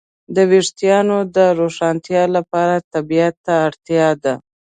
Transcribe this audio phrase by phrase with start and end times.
[0.35, 4.33] د وېښتیانو د روښانتیا لپاره طبيعت ته اړتیا ده.